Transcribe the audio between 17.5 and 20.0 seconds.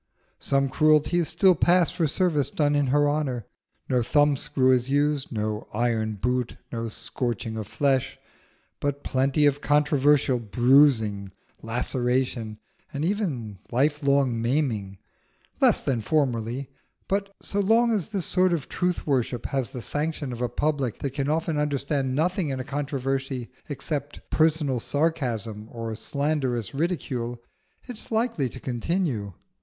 long as this sort of truth worship has the